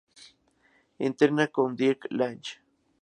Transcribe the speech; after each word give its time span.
Entrena 0.97 1.45
con 1.49 1.75
Dirk 1.75 2.07
Lange. 2.09 2.53